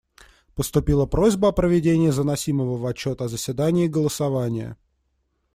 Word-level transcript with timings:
Поступила 0.55 1.05
просьба 1.05 1.49
о 1.49 1.51
проведении 1.51 2.09
заносимого 2.09 2.75
в 2.75 2.87
отчет 2.87 3.21
о 3.21 3.27
заседании 3.27 3.85
голосования. 3.85 4.75